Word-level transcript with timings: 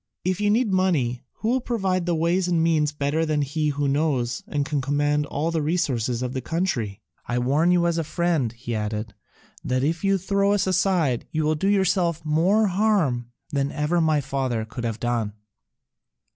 If 0.25 0.41
you 0.41 0.49
need 0.49 0.73
money, 0.73 1.21
who 1.33 1.49
will 1.49 1.61
provide 1.61 2.07
the 2.07 2.15
ways 2.15 2.47
and 2.47 2.63
means 2.63 2.91
better 2.91 3.23
than 3.23 3.43
he 3.43 3.67
who 3.69 3.87
knows 3.87 4.41
and 4.47 4.65
can 4.65 4.81
command 4.81 5.27
all 5.27 5.51
the 5.51 5.61
resources 5.61 6.23
of 6.23 6.33
the 6.33 6.41
country? 6.41 7.03
I 7.27 7.37
warn 7.37 7.69
you 7.69 7.85
as 7.85 7.99
a 7.99 8.03
friend," 8.03 8.51
he 8.51 8.73
added, 8.73 9.13
"that 9.63 9.83
if 9.83 10.03
you 10.03 10.17
throw 10.17 10.53
us 10.53 10.65
aside 10.65 11.27
you 11.29 11.43
will 11.43 11.53
do 11.53 11.67
yourself 11.69 12.25
more 12.25 12.65
harm 12.65 13.29
than 13.51 13.71
ever 13.71 14.01
my 14.01 14.21
father 14.21 14.65
could 14.65 14.85
have 14.85 14.99
done." 14.99 15.33